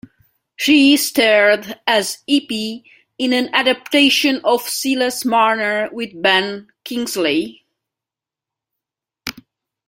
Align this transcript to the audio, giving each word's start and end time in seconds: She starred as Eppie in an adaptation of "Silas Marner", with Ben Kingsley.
She 0.55 0.97
starred 0.97 1.79
as 1.85 2.23
Eppie 2.27 2.85
in 3.19 3.33
an 3.33 3.51
adaptation 3.53 4.41
of 4.43 4.63
"Silas 4.63 5.23
Marner", 5.25 5.89
with 5.93 6.19
Ben 6.19 6.69
Kingsley. 6.83 7.63